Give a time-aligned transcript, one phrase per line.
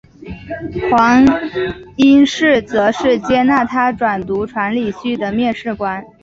[0.89, 1.23] 黄
[1.97, 6.03] 应士则是接纳他转读传理系的面试官。